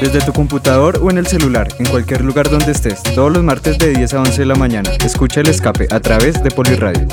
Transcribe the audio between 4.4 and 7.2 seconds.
de la mañana, escucha el escape a través de Poliradio.